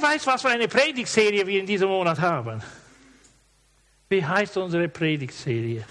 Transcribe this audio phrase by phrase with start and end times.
[0.00, 2.62] Wer weiß, was für eine Predigtserie wir in diesem Monat haben?
[4.08, 5.84] Wie heißt unsere Predigtserie?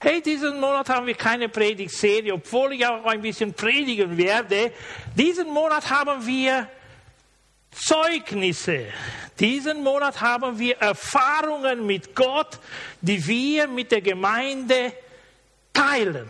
[0.00, 4.72] Hey, diesen Monat haben wir keine Predigtserie, obwohl ich auch ein bisschen predigen werde.
[5.14, 6.68] Diesen Monat haben wir
[7.70, 8.86] Zeugnisse.
[9.38, 12.58] Diesen Monat haben wir Erfahrungen mit Gott,
[13.00, 14.94] die wir mit der Gemeinde
[15.72, 16.28] teilen.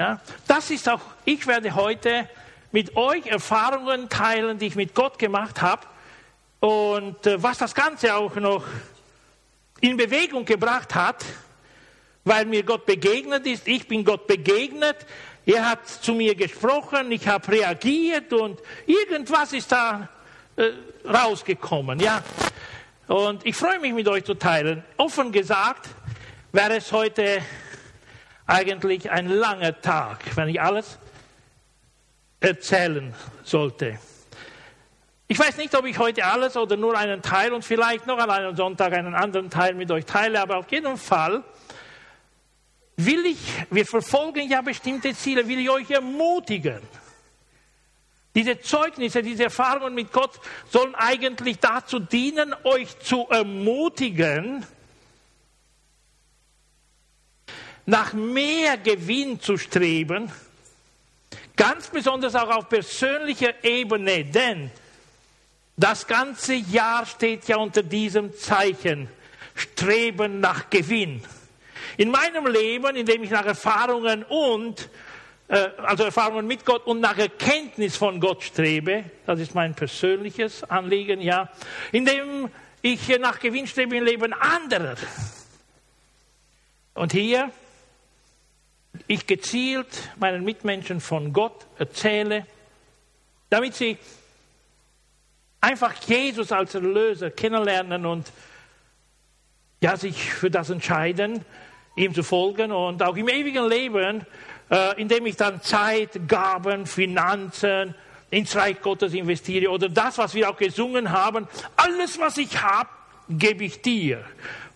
[0.00, 2.26] Ja, das ist auch, ich werde heute
[2.72, 5.86] mit euch Erfahrungen teilen, die ich mit Gott gemacht habe
[6.58, 8.64] und äh, was das Ganze auch noch
[9.82, 11.22] in Bewegung gebracht hat,
[12.24, 13.68] weil mir Gott begegnet ist.
[13.68, 14.96] Ich bin Gott begegnet.
[15.44, 20.08] Er hat zu mir gesprochen, ich habe reagiert und irgendwas ist da
[20.56, 20.70] äh,
[21.06, 22.00] rausgekommen.
[22.00, 22.22] Ja.
[23.06, 24.82] Und ich freue mich mit euch zu teilen.
[24.96, 25.90] Offen gesagt
[26.52, 27.42] wäre es heute
[28.50, 30.98] eigentlich ein langer Tag, wenn ich alles
[32.40, 33.98] erzählen sollte.
[35.28, 38.30] Ich weiß nicht, ob ich heute alles oder nur einen Teil und vielleicht noch an
[38.30, 41.44] einem Sonntag einen anderen Teil mit euch teile, aber auf jeden Fall
[42.96, 43.38] will ich,
[43.70, 46.80] wir verfolgen ja bestimmte Ziele, will ich euch ermutigen.
[48.34, 54.66] Diese Zeugnisse, diese Erfahrungen mit Gott sollen eigentlich dazu dienen, euch zu ermutigen,
[57.90, 60.30] nach mehr Gewinn zu streben,
[61.56, 64.70] ganz besonders auch auf persönlicher Ebene, denn
[65.76, 69.08] das ganze Jahr steht ja unter diesem Zeichen,
[69.56, 71.22] Streben nach Gewinn.
[71.96, 74.88] In meinem Leben, in dem ich nach Erfahrungen und,
[75.48, 80.62] äh, also Erfahrungen mit Gott und nach Erkenntnis von Gott strebe, das ist mein persönliches
[80.64, 81.50] Anliegen, ja,
[81.92, 82.48] in dem
[82.80, 84.96] ich nach Gewinn strebe im Leben anderer.
[86.94, 87.50] Und hier
[89.10, 89.88] ich gezielt
[90.20, 92.46] meinen Mitmenschen von Gott erzähle,
[93.48, 93.98] damit sie
[95.60, 98.30] einfach Jesus als Erlöser kennenlernen und
[99.80, 101.44] ja, sich für das entscheiden,
[101.96, 104.24] ihm zu folgen und auch im ewigen Leben,
[104.70, 107.96] äh, indem ich dann Zeit, Gaben, Finanzen
[108.30, 112.88] ins Reich Gottes investiere oder das, was wir auch gesungen haben, alles, was ich habe,
[113.28, 114.24] gebe ich dir.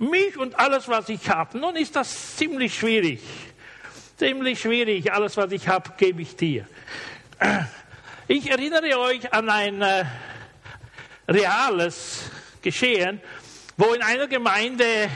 [0.01, 1.57] Mich und alles, was ich habe.
[1.57, 3.21] Nun ist das ziemlich schwierig.
[4.25, 5.13] Ziemlich schwierig.
[5.13, 6.67] Alles, was ich habe, gebe ich dir.
[8.27, 10.07] Ich erinnere euch an ein äh,
[11.29, 12.31] reales
[12.63, 13.21] Geschehen,
[13.77, 15.11] wo in einer Gemeinde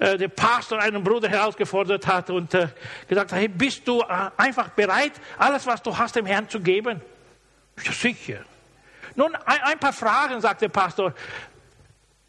[0.00, 2.66] äh, der Pastor einen Bruder herausgefordert hat und äh,
[3.08, 4.06] gesagt hat, hey, bist du äh,
[4.36, 7.00] einfach bereit, alles, was du hast, dem Herrn zu geben?
[7.84, 8.40] Ja, sicher.
[9.14, 11.14] Nun, ein, ein paar Fragen, sagt der Pastor.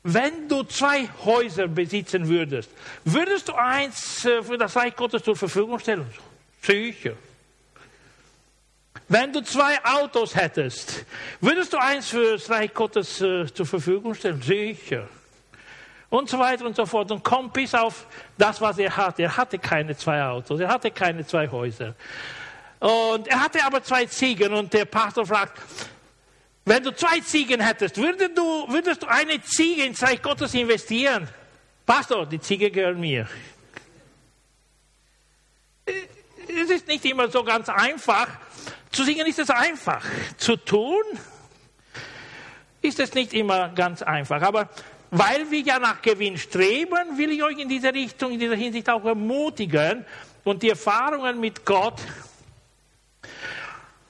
[0.07, 2.69] Wenn du zwei Häuser besitzen würdest,
[3.05, 6.05] würdest du eins äh, für das Reich Gottes zur Verfügung stellen?
[6.61, 7.13] Sicher.
[9.07, 11.05] Wenn du zwei Autos hättest,
[11.41, 14.39] würdest du eins für das Reich Gottes äh, zur Verfügung stellen?
[14.43, 15.07] Sicher.
[16.11, 17.09] Und so weiter und so fort.
[17.11, 18.05] Und kommt bis auf
[18.37, 19.23] das, was er hatte.
[19.23, 21.95] Er hatte keine zwei Autos, er hatte keine zwei Häuser.
[22.79, 24.53] Und er hatte aber zwei Ziegen.
[24.53, 25.59] Und der Pastor fragt,
[26.65, 31.27] wenn du zwei Ziegen hättest, würdest du, würdest du eine Ziege ins Reich Gottes investieren?
[31.85, 33.27] Pastor, die Ziege gehört mir.
[35.85, 38.27] Es ist nicht immer so ganz einfach,
[38.91, 40.03] zu singen ist es einfach.
[40.37, 41.03] Zu tun
[42.81, 44.41] ist es nicht immer ganz einfach.
[44.41, 44.69] Aber
[45.11, 48.89] weil wir ja nach Gewinn streben, will ich euch in dieser Richtung, in dieser Hinsicht
[48.89, 50.05] auch ermutigen
[50.43, 52.01] und die Erfahrungen mit Gott,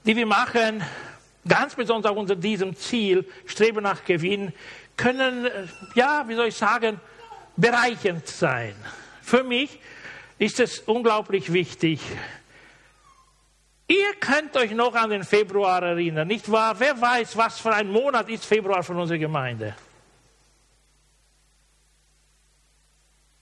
[0.06, 0.84] die wir machen,
[1.48, 4.54] ganz besonders auch unter diesem Ziel, Streben nach Gewinn,
[4.98, 5.48] können,
[5.94, 7.00] ja, wie soll ich sagen,
[7.56, 8.76] bereichend sein.
[9.22, 9.80] Für mich
[10.38, 12.02] ist es unglaublich wichtig,
[13.88, 16.80] Ihr könnt euch noch an den Februar erinnern, nicht wahr?
[16.80, 19.76] Wer weiß, was für ein Monat ist Februar von unserer Gemeinde?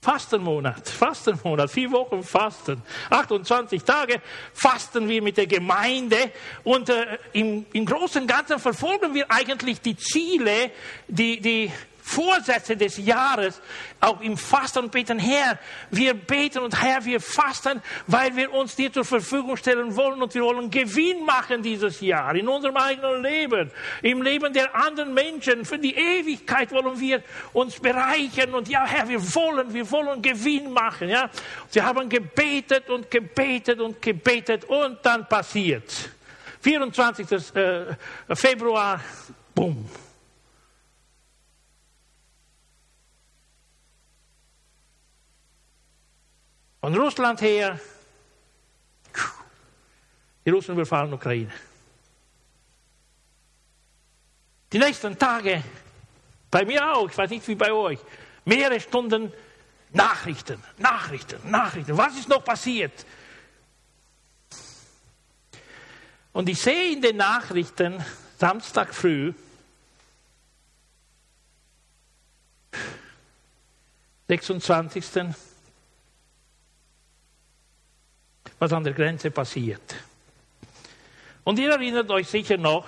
[0.04, 4.20] Fastenmonat, Fastenmonat, vier Wochen Fasten, 28 Tage
[4.52, 6.30] fasten wir mit der Gemeinde
[6.62, 10.70] und äh, im, im Großen und Ganzen verfolgen wir eigentlich die Ziele,
[11.08, 11.72] die, die
[12.06, 13.62] Vorsätze des Jahres,
[13.98, 15.58] auch im Fasten und Beten, Herr,
[15.90, 20.34] wir beten und Herr, wir fasten, weil wir uns dir zur Verfügung stellen wollen und
[20.34, 23.70] wir wollen Gewinn machen dieses Jahr in unserem eigenen Leben,
[24.02, 25.64] im Leben der anderen Menschen.
[25.64, 27.22] Für die Ewigkeit wollen wir
[27.54, 31.30] uns bereichern und ja, Herr, wir wollen, wir wollen Gewinn machen, ja.
[31.72, 36.10] Wir haben gebetet und gebetet und gebetet und dann passiert.
[36.60, 37.56] 24.
[37.56, 37.96] Äh,
[38.34, 39.00] Februar,
[39.54, 39.88] bumm
[46.84, 47.80] von Russland her
[50.44, 51.50] Die Russen überfallen Ukraine.
[54.70, 55.64] Die nächsten Tage,
[56.50, 57.98] bei mir auch, ich weiß nicht wie bei euch,
[58.44, 59.32] mehrere Stunden
[59.92, 61.96] Nachrichten, Nachrichten, Nachrichten.
[61.96, 63.06] Was ist noch passiert?
[66.34, 68.04] Und ich sehe in den Nachrichten
[68.36, 69.32] Samstag früh,
[74.28, 75.34] 26.
[78.58, 79.94] was an der Grenze passiert.
[81.44, 82.86] Und ihr erinnert euch sicher noch,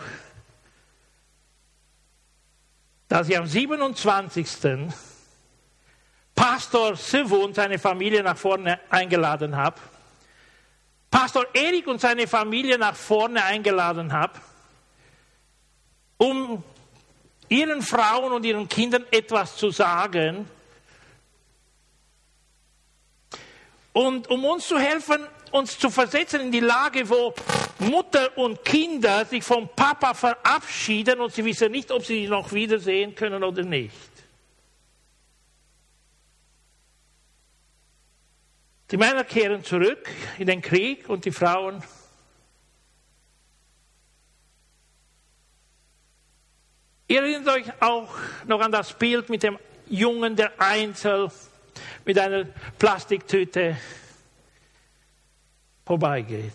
[3.08, 4.46] dass ich am 27.
[6.34, 9.80] Pastor Sivu und seine Familie nach vorne eingeladen habe.
[11.10, 14.38] Pastor Erik und seine Familie nach vorne eingeladen habe,
[16.19, 16.62] um
[17.48, 20.48] ihren Frauen und ihren Kindern etwas zu sagen
[23.92, 27.34] und um uns zu helfen, uns zu versetzen in die Lage, wo
[27.78, 32.52] Mutter und Kinder sich vom Papa verabschieden und sie wissen nicht, ob sie ihn noch
[32.52, 33.94] wiedersehen können oder nicht.
[38.90, 40.08] Die Männer kehren zurück
[40.38, 41.82] in den Krieg und die Frauen
[47.08, 48.12] Ihr erinnert euch auch
[48.46, 51.31] noch an das Bild mit dem Jungen, der einzeln
[52.04, 52.46] mit einer
[52.78, 53.76] Plastiktüte
[55.86, 56.52] vorbeigeht.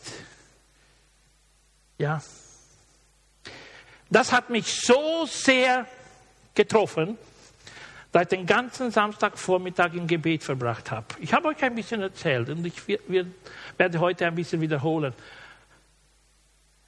[1.97, 2.21] Ja.
[4.09, 5.87] Das hat mich so sehr
[6.53, 7.17] getroffen,
[8.11, 11.05] dass ich den ganzen Samstagvormittag im Gebet verbracht habe.
[11.21, 12.75] Ich habe euch ein bisschen erzählt und ich
[13.77, 15.13] werde heute ein bisschen wiederholen.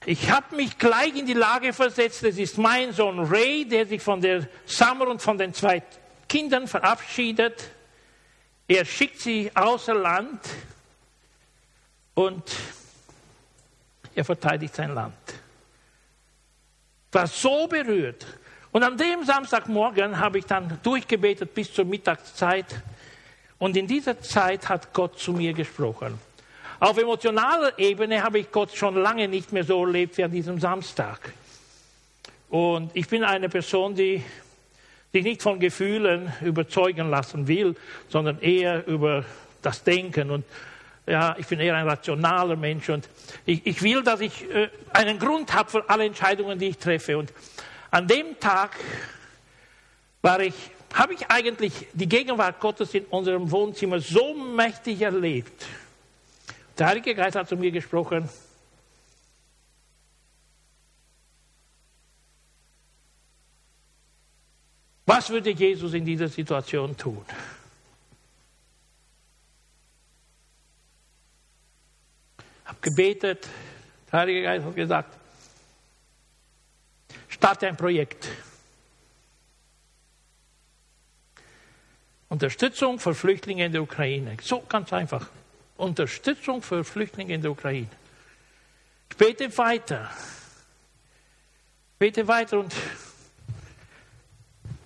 [0.06, 4.02] Ich habe mich gleich in die Lage versetzt, es ist mein Sohn Ray, der sich
[4.02, 5.82] von der Summer und von den zwei
[6.28, 7.70] Kindern verabschiedet.
[8.68, 10.42] Er schickt sie außer Land
[12.14, 12.44] und
[14.16, 15.16] er verteidigt sein Land.
[17.12, 18.26] War so berührt.
[18.72, 22.66] Und an dem Samstagmorgen habe ich dann durchgebetet bis zur Mittagszeit.
[23.60, 26.20] Und in dieser Zeit hat Gott zu mir gesprochen.
[26.80, 30.60] Auf emotionaler Ebene habe ich Gott schon lange nicht mehr so erlebt wie an diesem
[30.60, 31.34] Samstag.
[32.50, 34.24] Und ich bin eine Person, die
[35.12, 37.76] sich nicht von Gefühlen überzeugen lassen will,
[38.10, 39.24] sondern eher über
[39.62, 40.32] das Denken.
[40.32, 40.46] Und
[41.06, 43.10] ja, ich bin eher ein rationaler Mensch und
[43.46, 47.18] ich, ich will, dass ich äh, einen Grund habe für alle Entscheidungen, die ich treffe.
[47.18, 47.34] Und
[47.92, 48.72] an dem Tag
[50.22, 50.54] war ich,
[50.94, 55.66] habe ich eigentlich die Gegenwart Gottes in unserem Wohnzimmer so mächtig erlebt.
[56.78, 58.30] Der Heilige Geist hat zu mir gesprochen.
[65.06, 67.26] Was würde Jesus in dieser Situation tun?
[72.82, 73.48] Gebetet.
[74.12, 75.18] Der Heilige Geist hat gesagt,
[77.28, 78.28] starte ein Projekt.
[82.30, 84.38] Unterstützung für Flüchtlinge in der Ukraine.
[84.42, 85.30] So ganz einfach.
[85.78, 87.90] Unterstützung für Flüchtlinge in der Ukraine.
[89.10, 90.10] Ich bete weiter.
[91.94, 92.74] Ich bete weiter und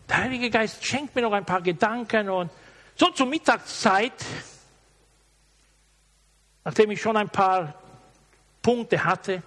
[0.09, 2.51] der Heilige Geist schenkt mir noch ein paar Gedanken und
[2.95, 4.13] so zur Mittagszeit,
[6.67, 7.75] nachdem ich schon ein paar
[8.61, 9.41] Punkte hatte,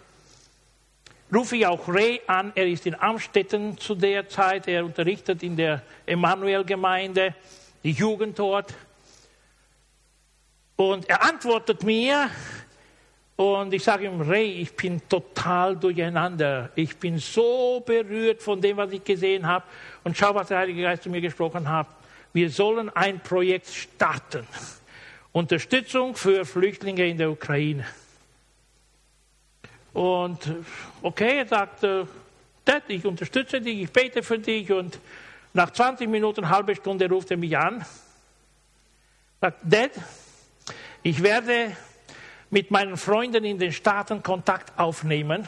[1.31, 2.51] rufe ich auch Ray an.
[2.55, 4.67] Er ist in Amstetten zu der Zeit.
[4.67, 7.35] Er unterrichtet in der Emanuel-Gemeinde,
[7.85, 8.73] die Jugend dort.
[10.77, 12.31] Und er antwortet mir
[13.37, 16.71] und ich sage ihm, Ray, ich bin total durcheinander.
[16.75, 19.67] Ich bin so berührt von dem, was ich gesehen habe.
[20.05, 21.87] Und schau, was der Heilige Geist zu mir gesprochen hat.
[22.33, 24.47] Wir sollen ein Projekt starten.
[25.33, 27.87] Unterstützung für Flüchtlinge in der Ukraine.
[29.93, 30.39] Und
[31.03, 34.71] okay, er sagt, Dad, ich unterstütze dich, ich bete für dich.
[34.71, 34.99] Und
[35.53, 37.85] nach 20 Minuten, halbe Stunde ruft er mich an.
[39.41, 39.93] Sagt, Dad,
[41.03, 41.77] ich werde
[42.51, 45.47] mit meinen Freunden in den Staaten Kontakt aufnehmen,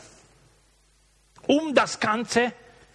[1.46, 2.52] um das Ganze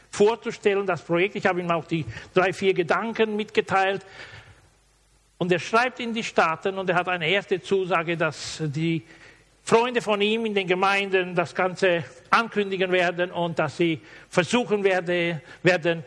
[0.10, 1.36] vorzustellen, das Projekt.
[1.36, 4.06] Ich habe ihm auch die drei, vier Gedanken mitgeteilt.
[5.38, 9.04] Und er schreibt in die Staaten und er hat eine erste Zusage, dass die
[9.64, 15.42] Freunde von ihm in den Gemeinden das Ganze ankündigen werden und dass sie versuchen werde,
[15.62, 16.04] werden,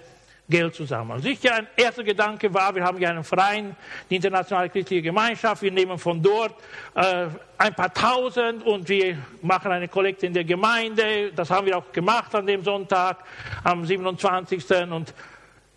[0.50, 1.22] Geld zu sammeln.
[1.22, 3.76] Sicher, ein erster Gedanke war, wir haben ja einen Verein,
[4.10, 6.54] die Internationale Christliche Gemeinschaft, wir nehmen von dort
[6.94, 11.32] äh, ein paar Tausend und wir machen eine Kollekte in der Gemeinde.
[11.34, 13.18] Das haben wir auch gemacht an dem Sonntag,
[13.62, 14.64] am 27.
[14.90, 15.14] Und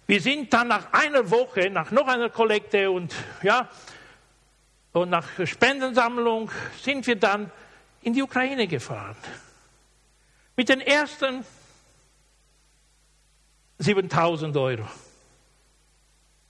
[0.07, 3.69] wir sind dann nach einer Woche, nach noch einer Kollekte und ja,
[4.91, 7.51] und nach Spendensammlung sind wir dann
[8.01, 9.15] in die Ukraine gefahren.
[10.55, 11.43] Mit den ersten
[13.79, 14.85] 7000 Euro.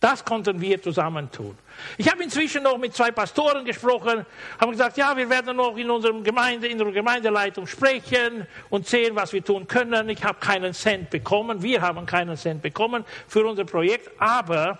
[0.04, 1.58] Das konnten wir zusammentun.
[1.98, 4.26] Ich habe inzwischen noch mit zwei Pastoren gesprochen,
[4.60, 9.16] haben gesagt, ja, wir werden noch in unserer Gemeinde, in unserer Gemeindeleitung sprechen und sehen,
[9.16, 10.10] was wir tun können.
[10.10, 14.78] Ich habe keinen Cent bekommen, wir haben keinen Cent bekommen für unser Projekt, aber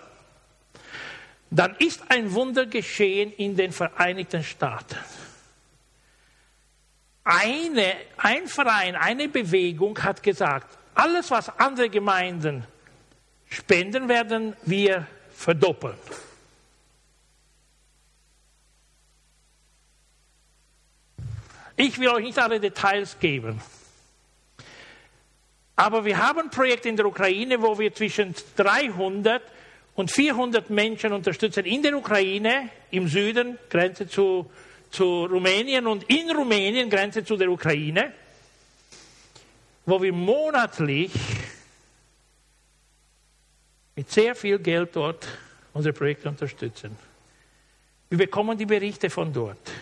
[1.48, 4.98] dann ist ein Wunder geschehen in den Vereinigten Staaten.
[7.24, 12.66] Eine, ein Verein, eine Bewegung hat gesagt, alles, was andere Gemeinden
[13.48, 15.98] spenden, werden wir verdoppeln.
[21.76, 23.60] Ich will euch nicht alle Details geben.
[25.76, 29.42] Aber wir haben ein Projekt in der Ukraine, wo wir zwischen 300
[29.96, 34.50] und 400 Menschen unterstützen in der Ukraine, im Süden, Grenze zu,
[34.90, 38.12] zu Rumänien und in Rumänien, Grenze zu der Ukraine,
[39.84, 41.10] wo wir monatlich
[43.96, 45.26] mit sehr viel Geld dort
[45.72, 46.96] unsere Projekte unterstützen.
[48.08, 49.72] Wir bekommen die Berichte von dort.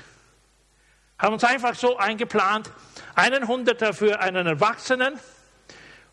[1.18, 2.70] Haben uns einfach so eingeplant,
[3.14, 5.18] einen Hunderter für einen Erwachsenen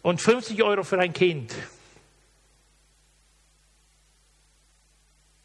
[0.02, 1.54] und 50 Euro für ein Kind.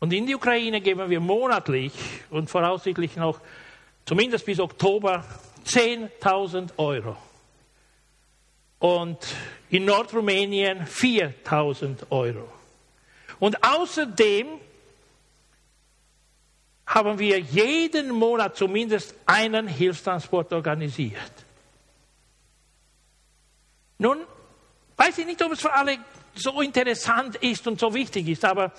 [0.01, 1.93] Und in die Ukraine geben wir monatlich
[2.29, 3.41] und voraussichtlich noch
[4.05, 5.25] zumindest bis Oktober
[5.65, 7.17] 10.000 Euro.
[8.85, 9.27] Und
[9.71, 12.53] in Nordrumänien 4000 Euro.
[13.39, 14.47] Und außerdem
[16.85, 21.33] haben wir jeden Monat zumindest einen Hilfstransport organisiert.
[23.97, 24.19] Nun,
[24.99, 25.97] weiß ich nicht, ob es für alle
[26.35, 28.71] so interessant ist und so wichtig ist, aber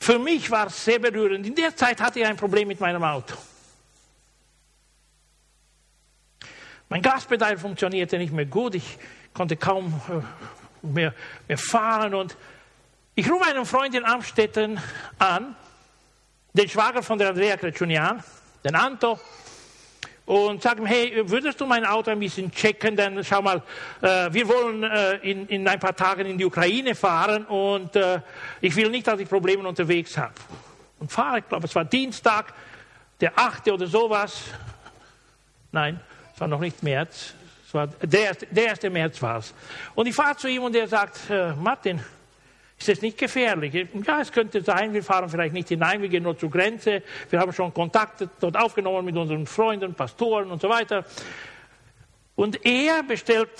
[0.00, 1.46] für mich war es sehr berührend.
[1.46, 3.34] In der Zeit hatte ich ein Problem mit meinem Auto.
[6.94, 8.98] Mein Gaspedal funktionierte nicht mehr gut, ich
[9.32, 11.12] konnte kaum äh, mehr,
[11.48, 12.36] mehr fahren und
[13.16, 14.78] ich rufe einen Freund in Amstetten
[15.18, 15.56] an,
[16.52, 18.22] den Schwager von der Andrea Kretschunian,
[18.64, 19.18] den Anto,
[20.24, 23.60] und sage ihm, hey, würdest du mein Auto ein bisschen checken, denn schau mal,
[24.00, 28.20] äh, wir wollen äh, in, in ein paar Tagen in die Ukraine fahren und äh,
[28.60, 30.34] ich will nicht, dass ich Probleme unterwegs habe.
[31.00, 32.54] Und fahre, ich glaube, es war Dienstag,
[33.20, 33.68] der 8.
[33.72, 34.44] oder sowas.
[35.72, 35.98] Nein,
[36.34, 37.34] es war noch nicht März,
[37.66, 38.82] es war der, der 1.
[38.84, 39.54] März war es.
[39.94, 42.00] Und ich fahre zu ihm und er sagt, äh, Martin,
[42.78, 43.88] ist das nicht gefährlich?
[44.04, 47.02] Ja, es könnte sein, wir fahren vielleicht nicht hinein, wir gehen nur zur Grenze.
[47.30, 51.04] Wir haben schon Kontakte dort aufgenommen mit unseren Freunden, Pastoren und so weiter.
[52.34, 53.50] Und er bestellt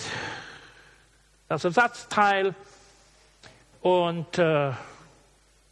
[1.48, 2.54] das Ersatzteil
[3.80, 4.72] und äh,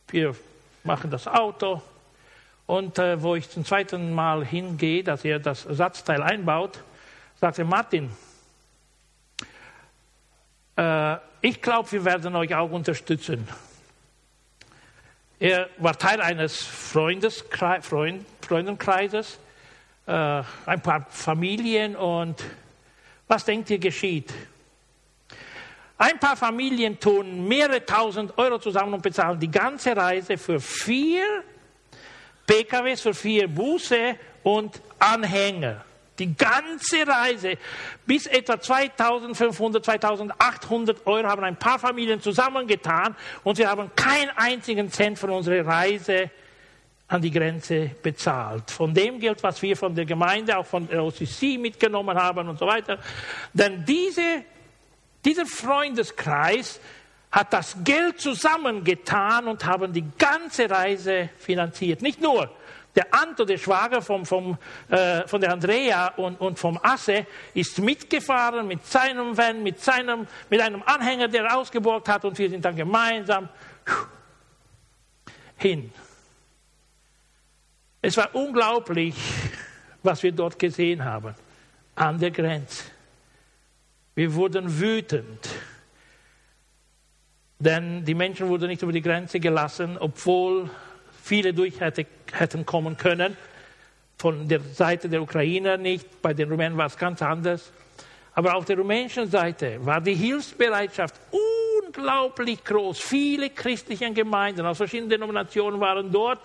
[0.08, 0.36] wir
[0.84, 1.82] machen das Auto.
[2.66, 6.82] Und äh, wo ich zum zweiten Mal hingehe, dass er das Ersatzteil einbaut,
[7.42, 8.08] sagte Martin,
[10.76, 13.48] äh, ich glaube, wir werden euch auch unterstützen.
[15.40, 17.26] Er war Teil eines Freund,
[18.46, 19.40] Freundenkreises,
[20.06, 20.12] äh,
[20.66, 22.44] ein paar Familien und
[23.26, 24.32] was denkt ihr geschieht?
[25.98, 31.42] Ein paar Familien tun mehrere tausend Euro zusammen und bezahlen die ganze Reise für vier
[32.46, 35.84] PKWs, für vier Busse und Anhänger.
[36.18, 37.56] Die ganze Reise
[38.06, 44.90] bis etwa 2500, 2800 Euro haben ein paar Familien zusammengetan und sie haben keinen einzigen
[44.90, 46.30] Cent von unserer Reise
[47.08, 48.70] an die Grenze bezahlt.
[48.70, 52.58] Von dem Geld, was wir von der Gemeinde, auch von der OCC mitgenommen haben und
[52.58, 52.98] so weiter.
[53.52, 54.44] Denn diese,
[55.24, 56.80] dieser Freundeskreis
[57.30, 62.02] hat das Geld zusammengetan und haben die ganze Reise finanziert.
[62.02, 62.50] Nicht nur
[62.94, 64.58] der Anto, der Schwager vom, vom,
[64.88, 70.26] äh, von der Andrea und, und vom Asse, ist mitgefahren mit seinem Van, mit, seinem,
[70.50, 73.48] mit einem Anhänger, der er ausgeborgt hat, und wir sind dann gemeinsam
[75.56, 75.92] hin.
[78.02, 79.14] Es war unglaublich,
[80.02, 81.34] was wir dort gesehen haben,
[81.94, 82.84] an der Grenze.
[84.14, 85.48] Wir wurden wütend,
[87.58, 90.68] denn die Menschen wurden nicht über die Grenze gelassen, obwohl
[91.22, 93.36] viele durch hätte, hätten kommen können.
[94.18, 97.72] Von der Seite der Ukrainer nicht, bei den Rumänen war es ganz anders.
[98.34, 101.14] Aber auf der rumänischen Seite war die Hilfsbereitschaft
[101.84, 102.98] unglaublich groß.
[102.98, 106.40] Viele christliche Gemeinden aus verschiedenen Denominationen waren dort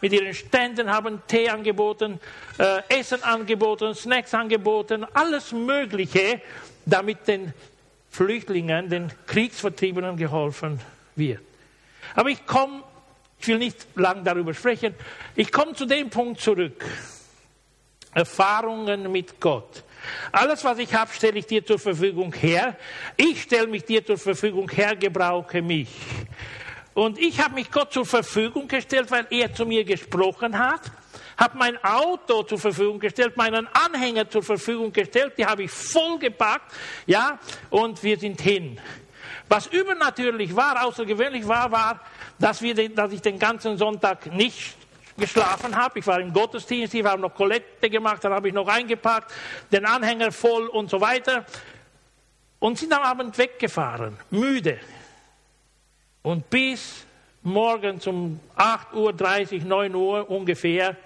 [0.00, 2.20] mit ihren Ständen, haben Tee angeboten,
[2.58, 6.40] äh, Essen angeboten, Snacks angeboten, alles Mögliche,
[6.86, 7.52] damit den
[8.10, 10.80] Flüchtlingen, den Kriegsvertriebenen geholfen
[11.16, 11.40] wird.
[12.14, 12.82] Aber ich komme
[13.42, 14.94] ich will nicht lang darüber sprechen.
[15.34, 16.84] Ich komme zu dem Punkt zurück.
[18.14, 19.82] Erfahrungen mit Gott.
[20.30, 22.76] Alles, was ich habe, stelle ich dir zur Verfügung her.
[23.16, 25.88] Ich stelle mich dir zur Verfügung her, gebrauche mich.
[26.94, 30.82] Und ich habe mich Gott zur Verfügung gestellt, weil er zu mir gesprochen hat,
[31.36, 36.70] habe mein Auto zur Verfügung gestellt, meinen Anhänger zur Verfügung gestellt, die habe ich vollgepackt,
[37.06, 37.38] ja,
[37.70, 38.78] und wir sind hin.
[39.48, 42.00] Was übernatürlich war, außergewöhnlich war, war,
[42.38, 44.76] dass, wir den, dass ich den ganzen Sonntag nicht
[45.16, 45.98] geschlafen habe.
[45.98, 49.32] Ich war im Gottesdienst, ich habe noch Kollekte gemacht, dann habe ich noch eingepackt,
[49.70, 51.44] den Anhänger voll und so weiter.
[52.58, 54.78] Und sind am Abend weggefahren, müde.
[56.22, 57.04] Und bis
[57.42, 60.96] morgens um 8.30 Uhr, 9 Uhr ungefähr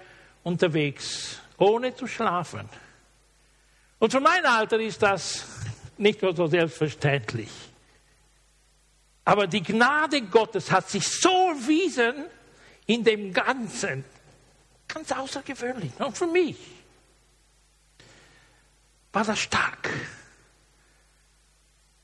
[0.43, 2.69] unterwegs, ohne zu schlafen.
[3.99, 5.45] Und für mein Alter ist das
[5.97, 7.49] nicht so selbstverständlich.
[9.27, 12.27] Aber die Gnade Gottes hat sich so erwiesen,
[12.85, 14.05] in dem Ganzen.
[14.87, 15.91] Ganz außergewöhnlich.
[15.99, 16.55] Und für mich
[19.11, 19.89] war das stark.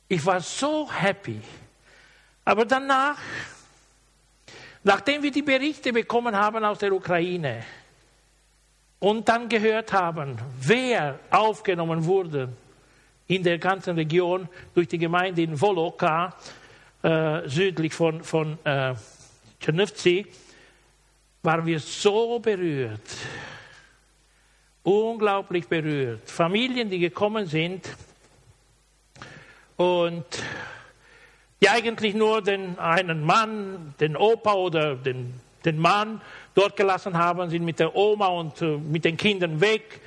[0.10, 1.40] Ich war so happy.
[2.44, 3.18] Aber danach,
[4.84, 7.64] nachdem wir die Berichte bekommen haben aus der Ukraine
[9.00, 12.50] und dann gehört haben, wer aufgenommen wurde
[13.28, 16.36] in der ganzen Region durch die Gemeinde in Voloka,
[17.04, 18.96] äh, südlich von, von äh,
[19.60, 20.26] Czernowtsi,
[21.44, 23.02] waren wir so berührt,
[24.84, 26.30] unglaublich berührt.
[26.30, 27.90] Familien, die gekommen sind
[29.76, 30.26] und
[31.62, 35.34] die eigentlich nur den einen Mann, den Opa oder den,
[35.66, 36.22] den Mann
[36.56, 40.02] dort gelassen haben, sind mit der Oma und äh, mit den Kindern weg.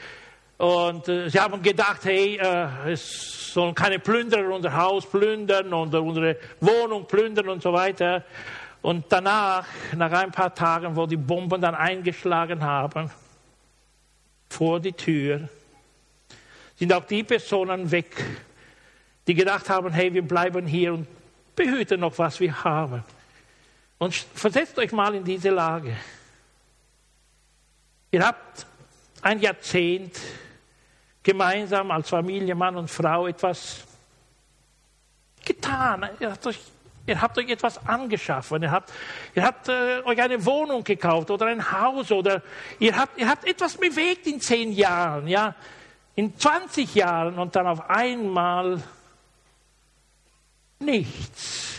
[0.58, 5.94] Und äh, sie haben gedacht, hey, äh, es sollen keine Plünderer unser Haus plündern und
[5.94, 8.24] unsere Wohnung plündern und so weiter.
[8.80, 13.10] Und danach, nach ein paar Tagen, wo die Bomben dann eingeschlagen haben,
[14.48, 15.48] vor die Tür,
[16.76, 18.14] sind auch die Personen weg,
[19.26, 21.06] die gedacht haben, hey, wir bleiben hier und
[21.54, 23.02] behüten noch, was wir haben.
[23.98, 25.96] Und versetzt euch mal in diese Lage.
[28.10, 28.66] Ihr habt
[29.22, 30.16] ein Jahrzehnt
[31.26, 33.84] gemeinsam als Familie, Mann und Frau etwas
[35.44, 36.08] getan.
[36.20, 36.58] Ihr habt euch
[37.08, 38.92] Ihr habt euch etwas angeschaffen, ihr habt,
[39.36, 42.42] ihr habt äh, euch eine Wohnung gekauft oder ein Haus oder
[42.80, 45.54] ihr habt, ihr habt etwas bewegt in zehn Jahren, ja,
[46.16, 48.82] in 20 Jahren und dann auf einmal
[50.80, 51.78] nichts.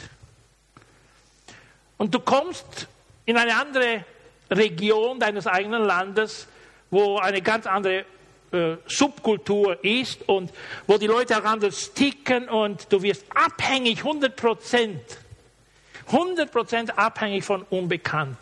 [1.97, 2.87] Und du kommst
[3.25, 4.05] in eine andere
[4.49, 6.47] Region deines eigenen Landes,
[6.89, 8.05] wo eine ganz andere
[8.51, 10.51] äh, Subkultur ist und
[10.85, 15.17] wo die Leute anders ticken und du wirst abhängig, 100 Prozent,
[16.07, 18.37] 100 Prozent abhängig von Unbekannt.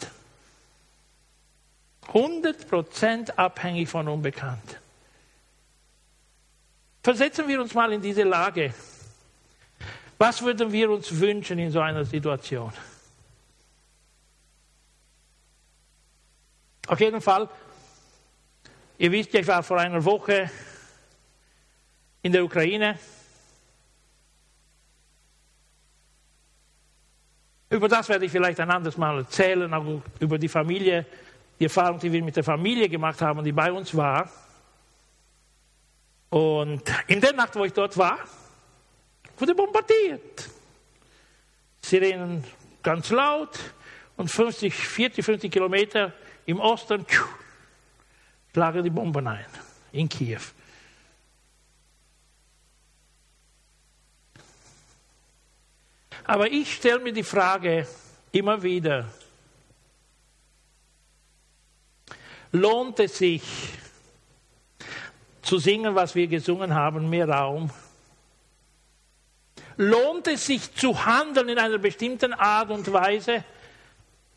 [2.08, 4.80] 100 Prozent abhängig von Unbekannt.
[7.04, 8.74] Versetzen wir uns mal in diese Lage.
[10.18, 12.72] Was würden wir uns wünschen in so einer Situation?
[16.88, 17.50] Auf jeden Fall
[18.98, 20.50] Ihr wisst ja, ich war vor einer Woche
[22.22, 22.98] in der Ukraine.
[27.70, 31.06] Über das werde ich vielleicht ein anderes Mal erzählen, auch über die Familie,
[31.60, 34.30] die Erfahrung, die wir mit der Familie gemacht haben, die bei uns war.
[36.30, 38.20] Und in der Nacht, wo ich dort war,
[39.38, 40.50] wurde bombardiert.
[41.82, 42.46] Sirenen
[42.82, 43.60] ganz laut
[44.16, 46.14] und 50, 40, 50 Kilometer
[46.46, 47.06] im Osten
[48.56, 49.46] schlagen die Bomben ein
[49.92, 50.40] in Kiew.
[56.24, 57.86] Aber ich stelle mir die Frage
[58.32, 59.10] immer wieder,
[62.54, 63.44] lohnt es sich
[65.42, 67.70] zu singen, was wir gesungen haben, mehr Raum?
[69.76, 73.44] Lohnt es sich zu handeln in einer bestimmten Art und Weise,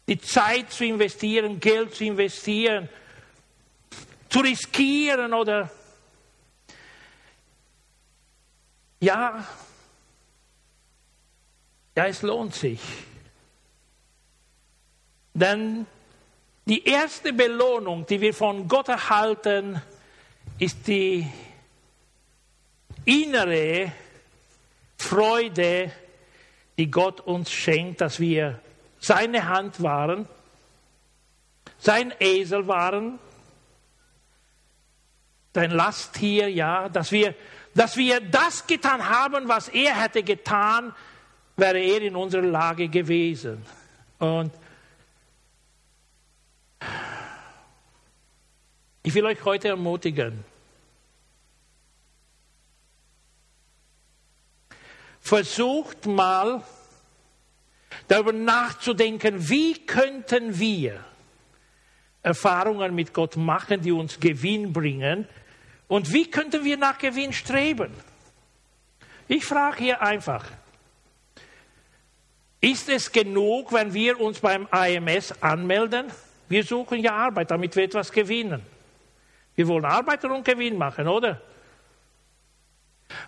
[0.09, 2.89] die Zeit zu investieren, Geld zu investieren,
[4.29, 5.71] zu riskieren oder
[9.01, 9.47] ja,
[11.97, 12.81] ja, es lohnt sich.
[15.35, 15.87] Denn
[16.65, 19.81] die erste Belohnung, die wir von Gott erhalten,
[20.59, 21.27] ist die
[23.05, 23.93] innere
[24.97, 25.93] Freude,
[26.77, 28.61] die Gott uns schenkt, dass wir
[28.99, 30.29] seine Hand waren,
[31.79, 33.19] sein Esel waren,
[35.59, 37.35] sein Lasttier, ja, dass wir,
[37.75, 40.95] dass wir das getan haben, was er hätte getan,
[41.57, 43.65] wäre er in unserer Lage gewesen.
[44.19, 44.53] Und
[49.09, 50.45] Ich will euch heute ermutigen.
[55.19, 56.63] Versucht mal
[58.07, 61.03] darüber nachzudenken, wie könnten wir
[62.23, 65.27] Erfahrungen mit Gott machen, die uns Gewinn bringen
[65.89, 67.93] und wie könnten wir nach Gewinn streben.
[69.27, 70.45] Ich frage hier einfach,
[72.61, 76.07] ist es genug, wenn wir uns beim AMS anmelden?
[76.49, 78.63] Wir suchen ja Arbeit, damit wir etwas gewinnen.
[79.55, 81.41] Wir wollen Arbeiter und Gewinn machen, oder?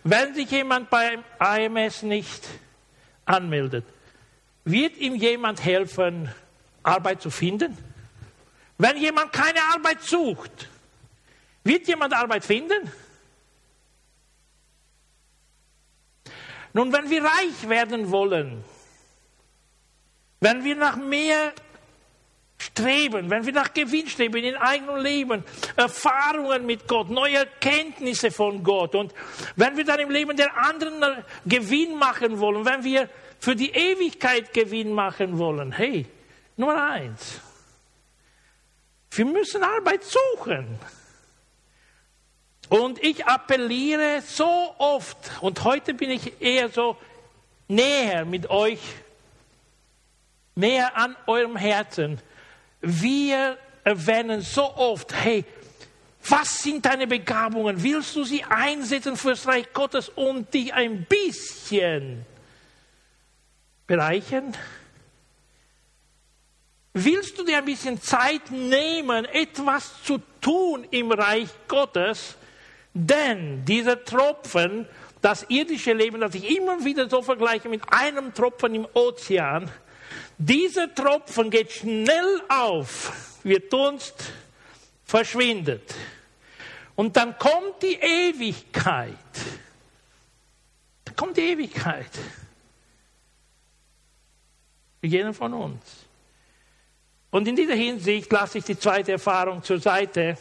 [0.05, 2.47] Wenn sich jemand beim AMS nicht
[3.25, 3.85] anmeldet,
[4.65, 6.31] wird ihm jemand helfen,
[6.83, 7.77] Arbeit zu finden?
[8.79, 10.70] Wenn jemand keine Arbeit sucht,
[11.65, 12.91] wird jemand Arbeit finden?
[16.73, 18.65] Nun, wenn wir reich werden wollen,
[20.41, 21.53] wenn wir nach mehr
[22.59, 25.45] streben, wenn wir nach Gewinn streben in eigenem Leben,
[25.77, 29.15] Erfahrungen mit Gott, neue Erkenntnisse von Gott und
[29.57, 34.53] wenn wir dann im Leben der anderen Gewinn machen wollen, wenn wir für die Ewigkeit
[34.53, 36.07] Gewinn machen wollen, hey,
[36.57, 37.41] Nummer eins,
[39.13, 40.79] wir müssen Arbeit suchen.
[42.71, 46.97] Und ich appelliere so oft, und heute bin ich eher so
[47.67, 48.79] näher mit euch
[50.55, 52.21] näher an eurem Herzen.
[52.81, 55.45] Wir erwähnen so oft, hey,
[56.29, 57.83] was sind deine Begabungen?
[57.83, 62.25] Willst du sie einsetzen fürs Reich Gottes und dich ein bisschen
[63.89, 64.57] bereichern?
[66.93, 72.37] Willst du dir ein bisschen Zeit nehmen, etwas zu tun im Reich Gottes?
[72.93, 74.87] Denn dieser Tropfen,
[75.21, 79.71] das irdische Leben, das ich immer wieder so vergleiche mit einem Tropfen im Ozean,
[80.39, 84.33] dieser Tropfen geht schnell auf, wird Dunst,
[85.05, 85.95] verschwindet.
[86.97, 89.15] Und dann kommt die Ewigkeit.
[91.05, 92.11] Dann kommt die Ewigkeit.
[95.01, 95.83] Für jeden von uns.
[97.31, 100.37] Und in dieser Hinsicht lasse ich die zweite Erfahrung zur Seite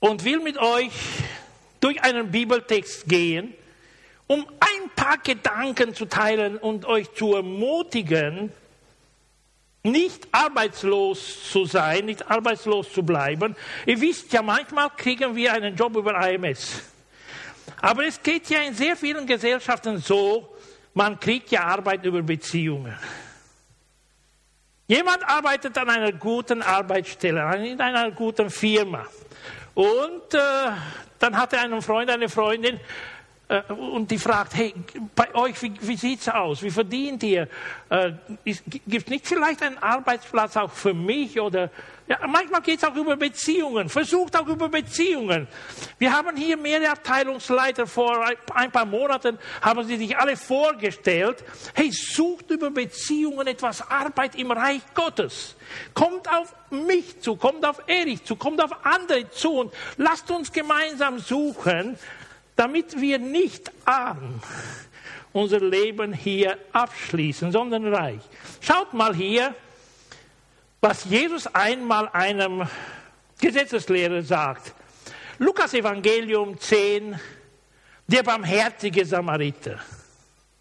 [0.00, 0.92] und will mit euch
[1.80, 3.54] durch einen Bibeltext gehen,
[4.26, 8.52] um ein paar Gedanken zu teilen und euch zu ermutigen,
[9.82, 13.54] nicht arbeitslos zu sein, nicht arbeitslos zu bleiben.
[13.86, 16.82] Ihr wisst ja, manchmal kriegen wir einen Job über AMS.
[17.80, 20.56] Aber es geht ja in sehr vielen Gesellschaften so,
[20.94, 22.98] man kriegt ja Arbeit über Beziehungen.
[24.88, 29.06] Jemand arbeitet an einer guten Arbeitsstelle, in einer guten Firma.
[29.76, 30.38] Und äh,
[31.18, 32.80] dann hat er einen Freund, eine Freundin,
[33.48, 34.74] äh, und die fragt, hey,
[35.14, 36.62] bei euch, wie, wie sieht's aus?
[36.62, 37.46] Wie verdient ihr?
[37.90, 38.12] Äh,
[38.42, 41.38] Gibt es nicht vielleicht einen Arbeitsplatz auch für mich?
[41.38, 41.68] Oder
[42.08, 43.88] ja, manchmal geht es auch über Beziehungen.
[43.88, 45.48] Versucht auch über Beziehungen.
[45.98, 51.44] Wir haben hier mehrere Abteilungsleiter vor ein paar Monaten, haben sie sich alle vorgestellt.
[51.74, 55.56] Hey, sucht über Beziehungen etwas Arbeit im Reich Gottes.
[55.94, 60.52] Kommt auf mich zu, kommt auf Erich zu, kommt auf andere zu und lasst uns
[60.52, 61.98] gemeinsam suchen
[62.56, 64.40] damit wir nicht arm
[65.32, 68.22] unser Leben hier abschließen, sondern reich.
[68.62, 69.54] Schaut mal hier,
[70.80, 72.66] was Jesus einmal einem
[73.40, 74.74] Gesetzeslehrer sagt.
[75.38, 77.18] Lukas Evangelium 10,
[78.06, 79.78] der barmherzige Samariter.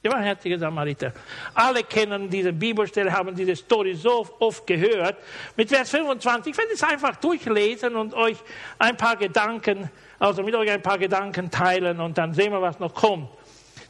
[0.03, 1.13] Der barmherzige Samariter.
[1.53, 5.17] Alle kennen diese Bibelstelle, haben diese Story so oft gehört.
[5.55, 8.37] Mit Vers 25, ich werde es einfach durchlesen und euch
[8.77, 12.79] ein paar Gedanken also mit euch ein paar Gedanken teilen und dann sehen wir, was
[12.79, 13.29] noch kommt.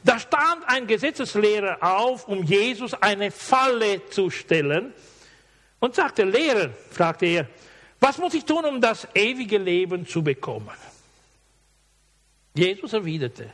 [0.04, 4.92] Da stand ein Gesetzeslehrer auf, um Jesus eine Falle zu stellen
[5.80, 7.46] und sagte, Lehrer, fragte er,
[8.00, 10.70] was muss ich tun, um das ewige Leben zu bekommen?
[12.54, 13.50] Jesus erwiderte,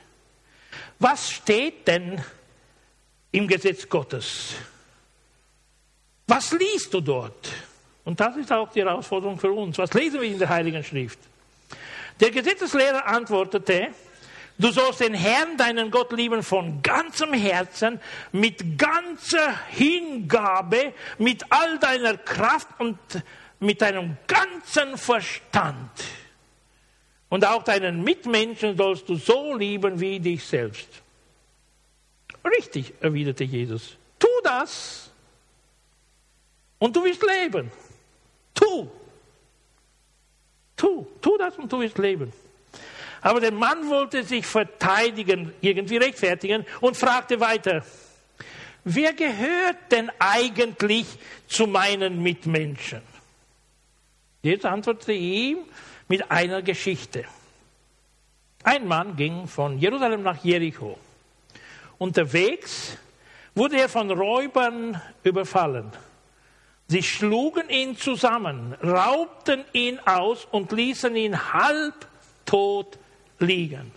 [0.98, 2.22] was steht denn
[3.32, 4.54] im Gesetz Gottes?
[6.26, 7.50] Was liest du dort?
[8.04, 9.78] Und das ist auch die Herausforderung für uns.
[9.78, 11.18] Was lesen wir in der Heiligen Schrift?
[12.20, 13.88] Der Gesetzeslehrer antwortete,
[14.62, 18.00] du sollst den Herrn, deinen Gott lieben von ganzem Herzen,
[18.32, 22.98] mit ganzer Hingabe, mit all deiner Kraft und
[23.60, 25.90] mit deinem ganzen Verstand.
[27.28, 30.88] Und auch deinen Mitmenschen sollst du so lieben wie dich selbst.
[32.44, 33.96] Richtig, erwiderte Jesus.
[34.18, 35.10] Tu das
[36.78, 37.70] und du wirst leben.
[38.52, 38.88] Tu.
[40.76, 42.32] Tu, tu das und du wirst leben.
[43.22, 47.84] Aber der Mann wollte sich verteidigen, irgendwie rechtfertigen und fragte weiter,
[48.82, 51.06] wer gehört denn eigentlich
[51.46, 53.00] zu meinen Mitmenschen?
[54.42, 55.58] Jesus antwortete ihm
[56.08, 57.24] mit einer Geschichte.
[58.64, 60.98] Ein Mann ging von Jerusalem nach Jericho.
[61.98, 62.98] Unterwegs
[63.54, 65.92] wurde er von Räubern überfallen.
[66.88, 72.98] Sie schlugen ihn zusammen, raubten ihn aus und ließen ihn halbtot
[73.42, 73.92] liegen.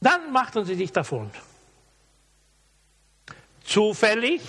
[0.00, 1.30] Dann machten sie sich davon.
[3.64, 4.40] Zufällig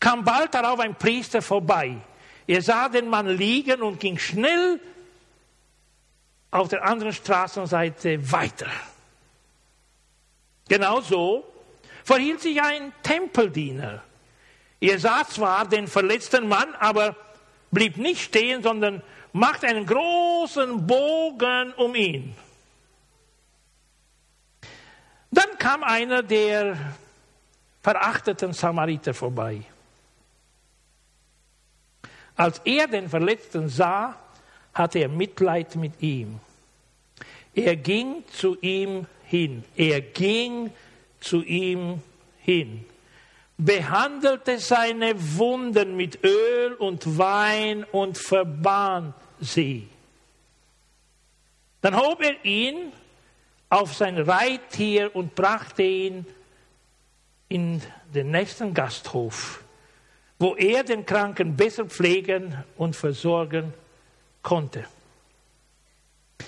[0.00, 1.96] kam bald darauf ein Priester vorbei.
[2.46, 4.80] Er sah den Mann liegen und ging schnell
[6.50, 8.70] auf der anderen Straßenseite weiter.
[10.68, 11.44] Genauso
[12.04, 14.02] verhielt sich ein Tempeldiener.
[14.80, 17.14] Er sah zwar den verletzten Mann, aber
[17.70, 22.34] blieb nicht stehen, sondern machte einen großen Bogen um ihn.
[25.30, 26.76] Dann kam einer der
[27.82, 29.62] verachteten Samariter vorbei.
[32.36, 34.16] Als er den Verletzten sah,
[34.74, 36.40] hatte er Mitleid mit ihm.
[37.54, 39.64] Er ging zu ihm hin.
[39.76, 40.72] Er ging
[41.20, 42.02] zu ihm
[42.38, 42.84] hin,
[43.64, 49.88] behandelte seine Wunden mit Öl und Wein und verband sie.
[51.80, 52.92] Dann hob er ihn
[53.68, 56.26] auf sein Reittier und brachte ihn
[57.48, 57.82] in
[58.14, 59.62] den nächsten Gasthof,
[60.38, 63.72] wo er den Kranken besser pflegen und versorgen
[64.42, 64.84] konnte.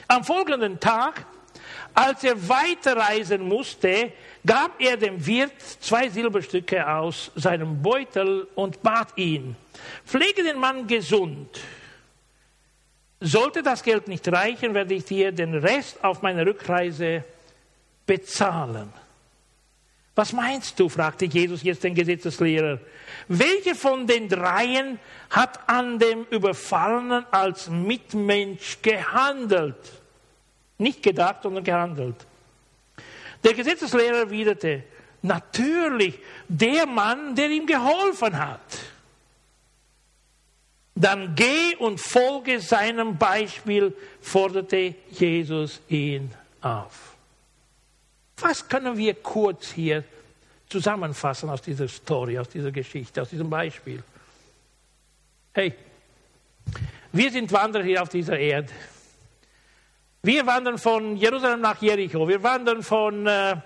[0.09, 1.27] Am folgenden Tag,
[1.95, 4.13] als er weiterreisen musste,
[4.47, 9.57] gab er dem Wirt zwei Silberstücke aus seinem Beutel und bat ihn,
[10.05, 11.61] pflege den Mann gesund.
[13.21, 17.25] Sollte das Geld nicht reichen, werde ich dir den Rest auf meiner Rückreise
[18.05, 18.93] bezahlen.
[20.15, 20.89] Was meinst du?
[20.89, 22.81] fragte Jesus jetzt den Gesetzeslehrer.
[23.29, 24.99] Welcher von den dreien
[25.31, 30.02] hat an dem Überfallenen als Mitmensch gehandelt?
[30.83, 32.27] Nicht gedacht, sondern gehandelt.
[33.45, 34.83] Der Gesetzeslehrer erwiderte,
[35.23, 36.19] natürlich
[36.49, 38.61] der Mann, der ihm geholfen hat.
[40.95, 47.17] Dann geh und folge seinem Beispiel, forderte Jesus ihn auf.
[48.39, 50.05] Was können wir kurz hier
[50.69, 54.03] zusammenfassen aus dieser Story, aus dieser Geschichte, aus diesem Beispiel?
[55.53, 55.75] Hey,
[57.13, 58.73] wir sind Wanderer hier auf dieser Erde.
[60.23, 62.29] Wir wandern von Jerusalem nach Jericho.
[62.29, 63.57] Wir wandern von äh,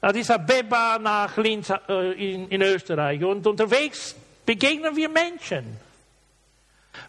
[0.00, 3.22] Addis Abeba nach Linz äh, in, in Österreich.
[3.24, 4.14] Und unterwegs
[4.46, 5.76] begegnen wir Menschen.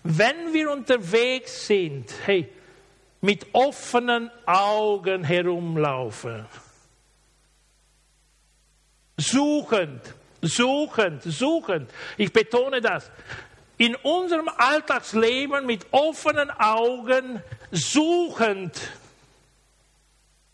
[0.04, 2.50] Wenn wir unterwegs sind, hey,
[3.22, 6.46] mit offenen Augen herumlaufen,
[9.20, 10.02] Suchend,
[10.42, 11.92] suchend, suchend.
[12.18, 13.12] Ich betone das.
[13.80, 18.78] In unserem Alltagsleben mit offenen Augen suchend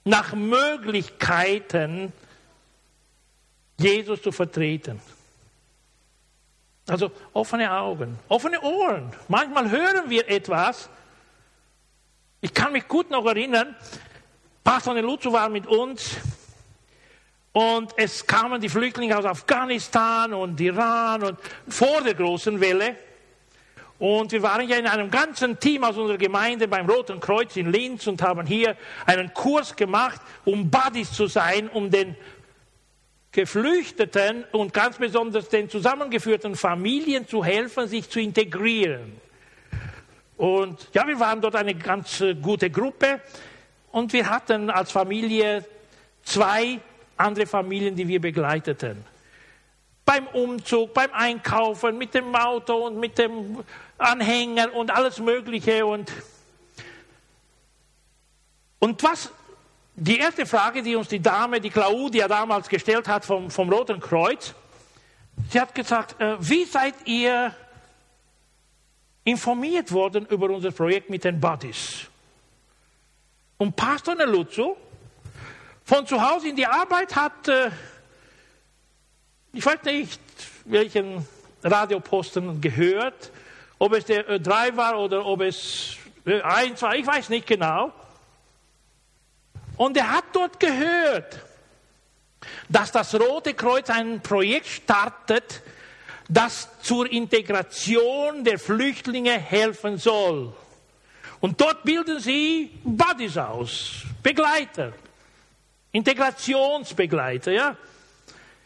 [0.03, 2.13] nach Möglichkeiten,
[3.79, 5.01] Jesus zu vertreten.
[6.87, 9.11] Also offene Augen, offene Ohren.
[9.27, 10.87] Manchmal hören wir etwas.
[12.41, 13.75] Ich kann mich gut noch erinnern,
[14.63, 16.17] Pastor Neluzzo war mit uns
[17.53, 22.97] und es kamen die Flüchtlinge aus Afghanistan und Iran und vor der großen Welle.
[23.97, 27.71] Und wir waren ja in einem ganzen Team aus unserer Gemeinde beim Roten Kreuz in
[27.71, 32.15] Linz und haben hier einen Kurs gemacht, um Buddies zu sein, um den
[33.31, 39.19] Geflüchteten und ganz besonders den zusammengeführten Familien zu helfen, sich zu integrieren.
[40.37, 43.21] Und ja, wir waren dort eine ganz gute Gruppe
[43.91, 45.65] und wir hatten als Familie
[46.23, 46.79] zwei
[47.15, 49.05] andere Familien, die wir begleiteten.
[50.05, 53.63] Beim Umzug, beim Einkaufen, mit dem Auto und mit dem
[53.97, 55.85] Anhänger und alles Mögliche.
[55.85, 56.11] Und,
[58.79, 59.31] und was,
[59.95, 63.99] die erste Frage, die uns die Dame, die Claudia damals gestellt hat vom, vom Roten
[63.99, 64.53] Kreuz,
[65.49, 67.55] sie hat gesagt, äh, wie seid ihr
[69.23, 72.07] informiert worden über unser Projekt mit den Buddies?
[73.57, 74.77] Und Pastor Neluzzo
[75.85, 77.71] von zu Hause in die Arbeit hat, äh,
[79.53, 80.19] ich weiß nicht,
[80.65, 81.25] welchen
[81.63, 83.31] Radioposten gehört,
[83.77, 87.91] ob es der Ö3 war oder ob es Ö1 war, ich weiß nicht genau.
[89.77, 91.39] Und er hat dort gehört,
[92.69, 95.61] dass das Rote Kreuz ein Projekt startet,
[96.29, 100.53] das zur Integration der Flüchtlinge helfen soll.
[101.41, 104.93] Und dort bilden sie Buddies aus, Begleiter.
[105.91, 107.51] Integrationsbegleiter.
[107.51, 107.77] Ja?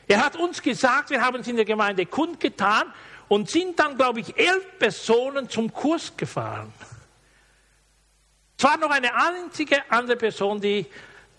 [0.08, 2.92] Er hat uns gesagt, wir haben es in der Gemeinde kundgetan
[3.30, 6.74] und sind dann, glaube ich, elf Personen zum Kurs gefahren.
[8.58, 10.86] Es war noch eine einzige andere Person, die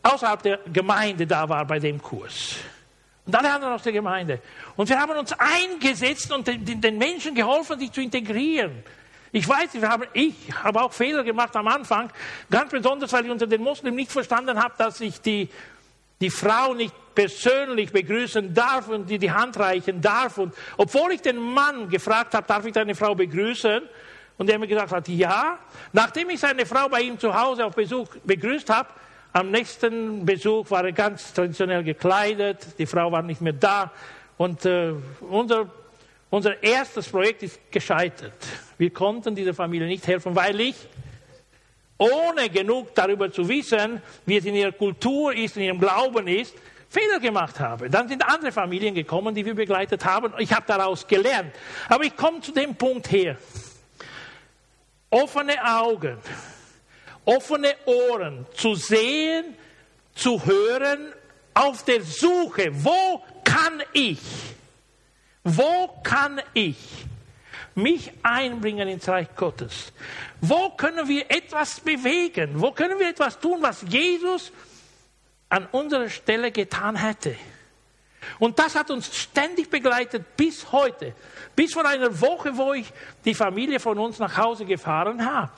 [0.02, 2.56] außerhalb der Gemeinde da war bei dem Kurs.
[3.26, 4.40] Und alle anderen aus der Gemeinde.
[4.76, 8.82] Und wir haben uns eingesetzt und den, den Menschen geholfen, sich zu integrieren.
[9.32, 12.10] Ich weiß, wir haben, ich habe auch Fehler gemacht am Anfang,
[12.50, 15.48] ganz besonders, weil ich unter den Muslimen nicht verstanden habe, dass ich die,
[16.20, 20.38] die Frau nicht persönlich begrüßen darf und die die Hand reichen darf.
[20.38, 23.82] Und obwohl ich den Mann gefragt habe, darf ich deine Frau begrüßen?
[24.38, 25.58] Und er mir gesagt hat, ja.
[25.92, 28.88] Nachdem ich seine Frau bei ihm zu Hause auf Besuch begrüßt habe,
[29.32, 33.92] am nächsten Besuch war er ganz traditionell gekleidet, die Frau war nicht mehr da
[34.38, 35.70] und äh, unser,
[36.30, 38.32] unser erstes Projekt ist gescheitert.
[38.78, 40.74] Wir konnten dieser Familie nicht helfen, weil ich,
[42.00, 46.54] ohne genug darüber zu wissen, wie es in ihrer Kultur ist, in ihrem Glauben ist,
[46.88, 47.88] Fehler gemacht habe.
[47.88, 50.32] Dann sind andere Familien gekommen, die wir begleitet haben.
[50.38, 51.54] Ich habe daraus gelernt.
[51.88, 53.36] Aber ich komme zu dem Punkt her.
[55.10, 56.18] Offene Augen
[57.24, 59.54] offene Ohren zu sehen,
[60.14, 61.12] zu hören,
[61.54, 64.20] auf der Suche, wo kann ich,
[65.44, 66.76] wo kann ich
[67.82, 69.92] mich einbringen ins Reich Gottes?
[70.40, 72.52] Wo können wir etwas bewegen?
[72.54, 74.52] Wo können wir etwas tun, was Jesus
[75.48, 77.36] an unserer Stelle getan hätte?
[78.38, 81.14] Und das hat uns ständig begleitet bis heute.
[81.56, 82.92] Bis vor einer Woche, wo ich
[83.24, 85.52] die Familie von uns nach Hause gefahren habe.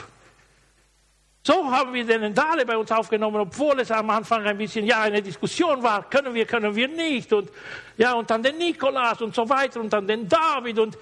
[1.45, 5.01] So haben wir den Dale bei uns aufgenommen, obwohl es am Anfang ein bisschen ja
[5.03, 7.51] eine Diskussion war, können wir, können wir nicht und
[7.97, 10.97] ja und dann den Nikolaus und so weiter und dann den David und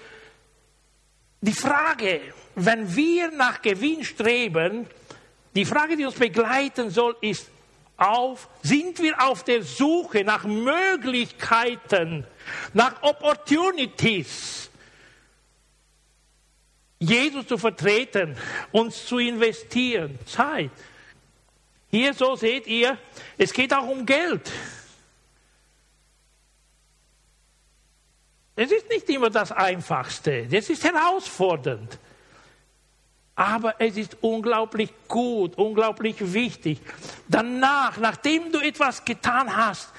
[1.41, 2.21] die Frage,
[2.55, 4.87] wenn wir nach Gewinn streben,
[5.55, 7.49] die Frage, die uns begleiten soll, ist
[7.97, 12.25] auf, sind wir auf der Suche nach Möglichkeiten,
[12.73, 14.69] nach Opportunities,
[16.99, 18.37] Jesus zu vertreten,
[18.71, 20.71] uns zu investieren, Zeit.
[21.89, 22.97] Hier so seht ihr,
[23.37, 24.49] es geht auch um Geld.
[28.55, 31.97] Es ist nicht immer das Einfachste, es ist herausfordernd.
[33.35, 36.79] Aber es ist unglaublich gut, unglaublich wichtig.
[37.27, 39.89] Danach, nachdem du etwas getan hast,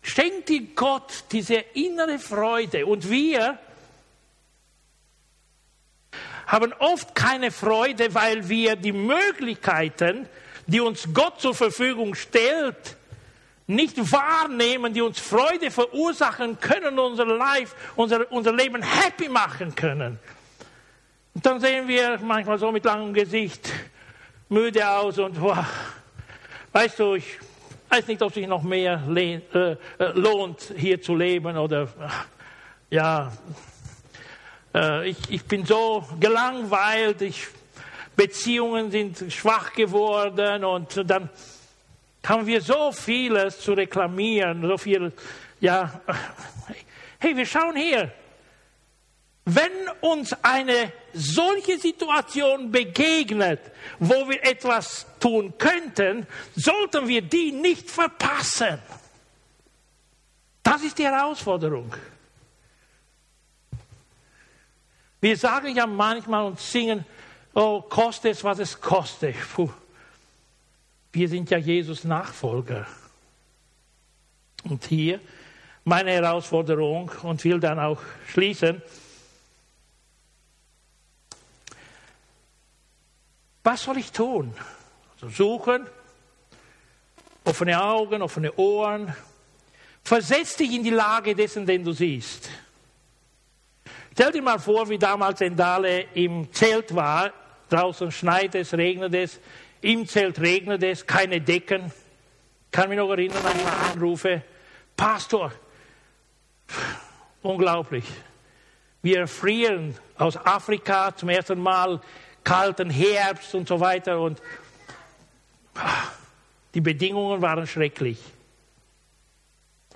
[0.00, 2.86] schenkt dir Gott diese innere Freude.
[2.86, 3.58] Und wir,
[6.52, 10.28] haben oft keine Freude, weil wir die Möglichkeiten,
[10.66, 12.96] die uns Gott zur Verfügung stellt,
[13.74, 20.18] nicht wahrnehmen, die uns Freude verursachen können, unser Life, unser, unser Leben happy machen können.
[21.34, 23.70] Und dann sehen wir manchmal so mit langem Gesicht
[24.48, 25.66] müde aus und boah,
[26.72, 27.38] weißt du, ich
[27.88, 29.76] weiß nicht, ob sich noch mehr äh, äh,
[30.14, 31.88] lohnt, hier zu leben oder
[32.90, 33.32] ja,
[34.74, 37.48] äh, ich, ich bin so gelangweilt, ich,
[38.14, 41.30] Beziehungen sind schwach geworden und dann
[42.26, 45.12] haben wir so vieles zu reklamieren, so viel,
[45.60, 46.00] ja,
[47.18, 48.12] hey, wir schauen hier.
[49.44, 53.60] Wenn uns eine solche Situation begegnet,
[53.98, 58.78] wo wir etwas tun könnten, sollten wir die nicht verpassen.
[60.62, 61.92] Das ist die Herausforderung.
[65.20, 67.04] Wir sagen ja manchmal und singen,
[67.54, 69.34] oh, koste es, was es koste.
[69.54, 69.70] Puh.
[71.12, 72.86] Wir sind ja Jesus Nachfolger.
[74.64, 75.20] Und hier
[75.84, 78.80] meine Herausforderung und will dann auch schließen.
[83.64, 84.54] Was soll ich tun?
[85.14, 85.86] Also suchen,
[87.44, 89.14] offene Augen, offene Ohren.
[90.02, 92.50] Versetz dich in die Lage dessen, den du siehst.
[94.12, 97.32] Stell dir mal vor, wie damals Endale im Zelt war.
[97.70, 99.40] Draußen schneit es, regnet es.
[99.82, 101.92] Im Zelt regnet es, keine Decken.
[102.70, 104.42] Kann mich noch erinnern an die Anrufe.
[104.96, 105.52] Pastor,
[107.42, 108.04] unglaublich.
[109.02, 112.00] Wir frieren aus Afrika zum ersten Mal,
[112.44, 114.20] kalten Herbst und so weiter.
[114.20, 114.40] Und
[116.74, 118.20] die Bedingungen waren schrecklich.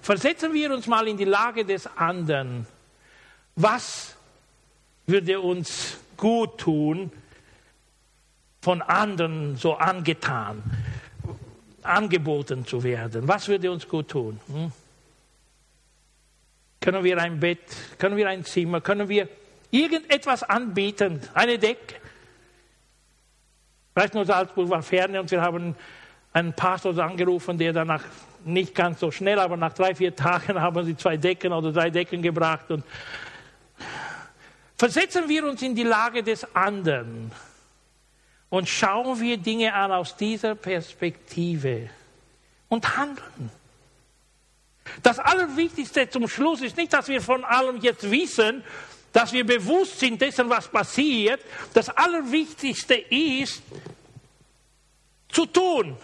[0.02, 2.66] Versetzen wir uns mal in die Lage des anderen.
[3.54, 4.16] Was
[5.06, 7.12] würde uns gut tun,
[8.66, 10.60] von anderen so angetan,
[11.84, 13.28] angeboten zu werden?
[13.28, 14.40] Was würde uns gut tun?
[14.48, 14.72] Hm?
[16.80, 17.60] Können wir ein Bett,
[17.96, 19.28] können wir ein Zimmer, können wir
[19.70, 21.94] irgendetwas anbieten, eine Decke?
[23.94, 25.76] Weißt du, Salzburg war ferne und wir haben
[26.32, 28.02] einen Pastor angerufen, der danach
[28.44, 31.90] nicht ganz so schnell, aber nach drei, vier Tagen haben sie zwei Decken oder drei
[31.90, 32.82] Decken gebracht und
[34.76, 37.30] Versetzen wir uns in die Lage des anderen
[38.48, 41.90] und schauen wir Dinge an aus dieser Perspektive
[42.68, 43.50] und handeln.
[45.02, 48.62] Das Allerwichtigste zum Schluss ist nicht, dass wir von allem jetzt wissen,
[49.12, 51.40] dass wir bewusst sind dessen, was passiert.
[51.74, 53.62] Das Allerwichtigste ist,
[55.28, 55.96] zu tun,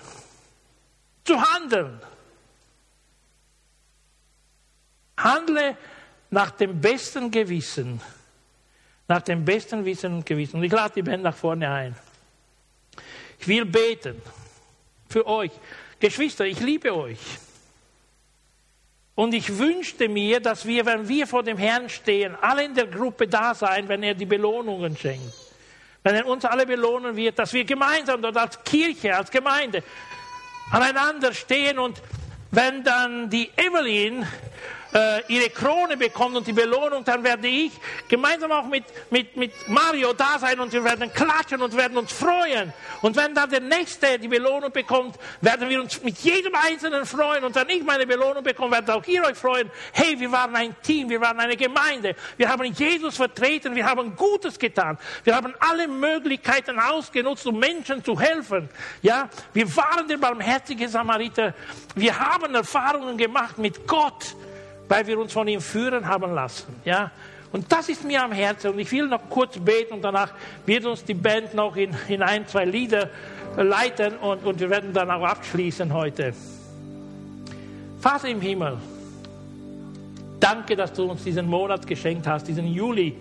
[1.24, 2.00] zu handeln.
[5.16, 5.76] Handle
[6.30, 8.00] nach dem besten Gewissen.
[9.08, 10.56] Nach dem besten Wissen und Gewissen.
[10.56, 11.96] Und ich lade die Band nach vorne ein.
[13.42, 14.22] Ich will beten
[15.08, 15.50] für euch.
[15.98, 17.18] Geschwister, ich liebe euch.
[19.16, 22.86] Und ich wünschte mir, dass wir, wenn wir vor dem Herrn stehen, alle in der
[22.86, 25.34] Gruppe da sein, wenn er die Belohnungen schenkt.
[26.04, 29.82] Wenn er uns alle belohnen wird, dass wir gemeinsam dort als Kirche, als Gemeinde
[30.70, 32.00] aneinander stehen und
[32.52, 34.24] wenn dann die Evelyn
[34.92, 37.72] äh, ihre Krone bekommt und die Belohnung, dann werde ich
[38.08, 42.12] gemeinsam auch mit, mit, mit Mario da sein und wir werden klatschen und werden uns
[42.12, 42.72] freuen.
[43.00, 47.44] Und wenn dann der Nächste die Belohnung bekommt, werden wir uns mit jedem Einzelnen freuen.
[47.44, 49.70] Und wenn ich meine Belohnung bekomme, werdet auch ihr euch freuen.
[49.92, 52.14] Hey, wir waren ein Team, wir waren eine Gemeinde.
[52.36, 54.98] Wir haben Jesus vertreten, wir haben Gutes getan.
[55.24, 58.68] Wir haben alle Möglichkeiten ausgenutzt, um Menschen zu helfen.
[59.00, 61.54] Ja, wir waren der barmherzige Samariter.
[61.94, 64.34] Wir haben Erfahrungen gemacht mit Gott
[64.92, 66.76] weil wir uns von ihm führen haben lassen.
[66.84, 67.10] Ja?
[67.50, 68.72] Und das ist mir am Herzen.
[68.72, 70.34] Und ich will noch kurz beten und danach
[70.66, 73.08] wird uns die Band noch in, in ein, zwei Lieder
[73.56, 76.34] leiten und, und wir werden dann auch abschließen heute.
[78.00, 78.76] Vater im Himmel,
[80.38, 83.16] danke, dass du uns diesen Monat geschenkt hast, diesen Juli,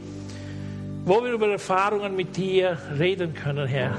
[1.05, 3.95] wo wir über Erfahrungen mit dir reden können, Herr.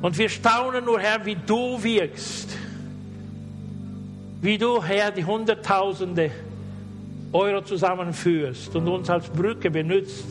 [0.00, 2.50] Und wir staunen nur, Herr, wie du wirkst.
[4.40, 6.30] Wie du, Herr, die Hunderttausende
[7.32, 10.24] Euro zusammenführst und uns als Brücke benutzt,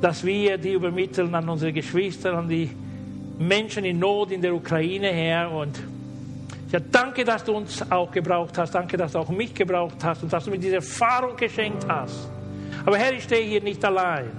[0.00, 2.70] dass wir die übermitteln an unsere Geschwister, an die
[3.38, 5.50] Menschen in Not in der Ukraine her.
[5.50, 5.78] Und
[6.72, 8.74] ja, danke, dass du uns auch gebraucht hast.
[8.74, 12.30] Danke, dass du auch mich gebraucht hast und dass du mir diese Erfahrung geschenkt hast.
[12.86, 14.30] Aber Herr, ich stehe hier nicht allein.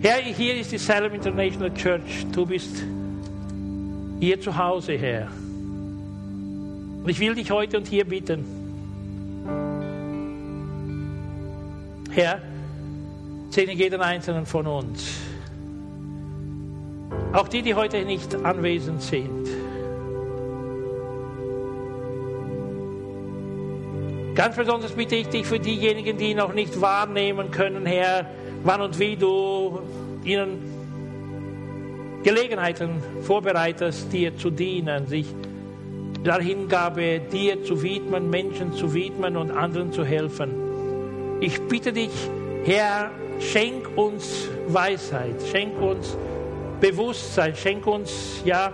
[0.00, 2.26] Herr, hier ist die Salem International Church.
[2.32, 2.82] Du bist
[4.20, 5.28] hier zu Hause, Herr.
[7.02, 8.63] Und ich will dich heute und hier bitten,
[12.14, 12.40] Herr,
[13.50, 15.04] segne jeden einzelnen von uns.
[17.32, 19.48] Auch die, die heute nicht anwesend sind.
[24.36, 28.26] Ganz besonders bitte ich dich für diejenigen, die noch nicht wahrnehmen können, Herr,
[28.62, 29.80] wann und wie du
[30.24, 30.58] ihnen
[32.22, 35.26] Gelegenheiten vorbereitest, dir zu dienen, sich
[36.24, 40.63] der Hingabe dir zu widmen, Menschen zu widmen und anderen zu helfen.
[41.44, 42.08] Ich bitte dich,
[42.64, 46.16] Herr, schenk uns Weisheit, schenk uns
[46.80, 48.72] Bewusstsein, schenk uns, ja,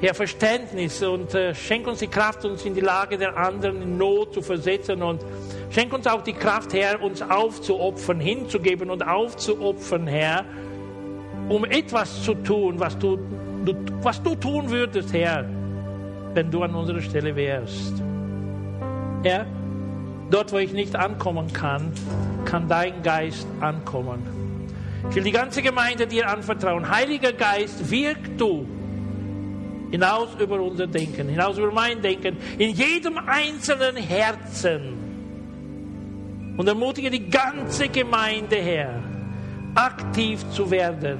[0.00, 3.98] Herr, Verständnis und äh, schenk uns die Kraft, uns in die Lage der anderen in
[3.98, 5.22] Not zu versetzen und
[5.68, 10.42] schenk uns auch die Kraft, Herr, uns aufzuopfern, hinzugeben und aufzuopfern, Herr,
[11.50, 13.18] um etwas zu tun, was du,
[13.62, 15.44] du, was du tun würdest, Herr,
[16.32, 18.02] wenn du an unserer Stelle wärst.
[19.22, 19.44] Herr,
[20.30, 21.92] Dort, wo ich nicht ankommen kann,
[22.44, 24.22] kann dein Geist ankommen.
[25.10, 26.90] Ich will die ganze Gemeinde dir anvertrauen.
[26.90, 28.66] Heiliger Geist, wirk du
[29.90, 35.04] hinaus über unser Denken, hinaus über mein Denken, in jedem einzelnen Herzen.
[36.56, 39.02] Und ermutige die ganze Gemeinde her,
[39.74, 41.18] aktiv zu werden,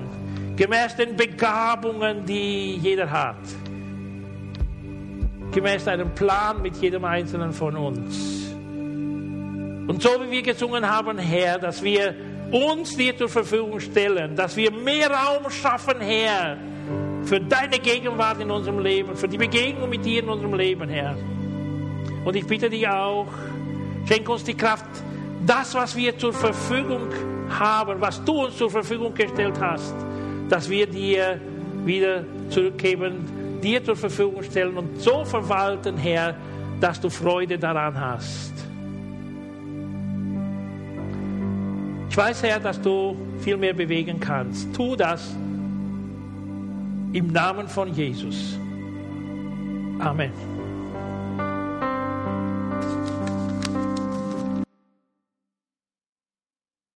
[0.56, 3.36] gemäß den Begabungen, die jeder hat,
[5.52, 8.45] gemäß einem Plan mit jedem einzelnen von uns.
[9.86, 12.14] Und so wie wir gesungen haben, Herr, dass wir
[12.50, 16.56] uns dir zur Verfügung stellen, dass wir mehr Raum schaffen, Herr,
[17.24, 21.16] für deine Gegenwart in unserem Leben, für die Begegnung mit dir in unserem Leben, Herr.
[22.24, 23.28] Und ich bitte dich auch,
[24.06, 24.86] schenk uns die Kraft,
[25.44, 27.08] das, was wir zur Verfügung
[27.48, 29.94] haben, was du uns zur Verfügung gestellt hast,
[30.48, 31.40] dass wir dir
[31.84, 36.36] wieder zurückgeben, dir zur Verfügung stellen und so verwalten, Herr,
[36.80, 38.65] dass du Freude daran hast.
[42.16, 44.74] Ich weiß, Herr, dass du viel mehr bewegen kannst.
[44.74, 45.36] Tu das
[47.12, 48.58] im Namen von Jesus.
[49.98, 50.32] Amen.